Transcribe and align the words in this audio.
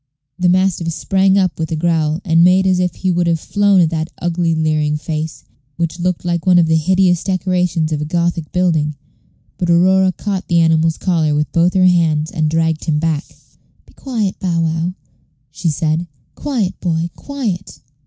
The 0.39 0.49
mastiff 0.49 0.91
sprang 0.91 1.37
up 1.37 1.59
with 1.59 1.71
a 1.71 1.75
growl, 1.75 2.21
and 2.25 2.43
made 2.43 2.65
as 2.65 2.79
if 2.79 2.95
he 2.95 3.11
would 3.11 3.27
have 3.27 3.39
flown 3.39 3.79
at 3.81 3.91
that 3.91 4.09
ugly 4.19 4.55
leering 4.55 4.97
face, 4.97 5.43
which 5.75 5.99
looked 5.99 6.25
like 6.25 6.43
one 6.47 6.57
of 6.57 6.65
the 6.65 6.75
hideous 6.75 7.23
decorations 7.23 7.91
of 7.91 8.01
a 8.01 8.05
Gothic 8.05 8.51
building; 8.51 8.95
but 9.59 9.69
Aurora 9.69 10.11
caught 10.11 10.47
the 10.47 10.57
animal's 10.59 10.97
collar 10.97 11.35
with 11.35 11.51
both 11.51 11.75
her 11.75 11.85
hands, 11.85 12.31
and 12.31 12.49
dragged 12.49 12.85
him 12.85 12.97
back. 12.97 13.25
"Be 13.85 13.93
quiet, 13.93 14.39
Bow 14.39 14.61
wow," 14.61 14.95
she 15.51 15.69
said; 15.69 16.07
"quiet, 16.33 16.79
boy, 16.79 17.11
quiet." 17.15 17.79